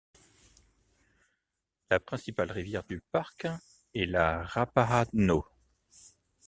[1.91, 3.45] La principale rivière du parc
[3.93, 5.45] est la Ráhpaädno.